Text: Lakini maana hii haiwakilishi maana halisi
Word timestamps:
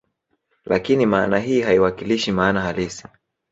Lakini 0.65 1.05
maana 1.05 1.39
hii 1.39 1.61
haiwakilishi 1.61 2.31
maana 2.31 2.61
halisi 2.61 3.07